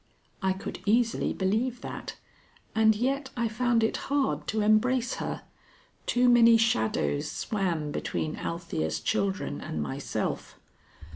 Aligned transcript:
I 0.41 0.53
could 0.53 0.79
easily 0.87 1.31
believe 1.31 1.81
that, 1.81 2.15
and 2.73 2.95
yet 2.95 3.29
I 3.37 3.47
found 3.47 3.83
it 3.83 3.97
hard 4.09 4.47
to 4.47 4.61
embrace 4.61 5.17
her. 5.17 5.43
Too 6.07 6.27
many 6.27 6.57
shadows 6.57 7.29
swam 7.29 7.91
between 7.91 8.37
Althea's 8.37 8.99
children 8.99 9.61
and 9.61 9.79
myself. 9.79 10.57